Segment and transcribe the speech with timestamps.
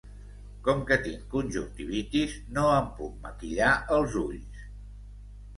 [0.67, 4.65] Com que tinc conjuntivitis, no em puc maquillar els ulls.